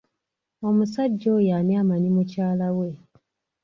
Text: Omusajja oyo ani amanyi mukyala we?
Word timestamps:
Omusajja 0.67 1.27
oyo 1.37 1.51
ani 1.59 1.73
amanyi 1.81 2.09
mukyala 2.15 2.67
we? 2.77 2.89